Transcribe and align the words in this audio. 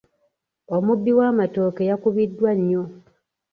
Omubbi 0.75 1.11
w'amatooke 1.17 1.81
yakubiddwa 1.89 2.51
nnyo. 2.59 2.83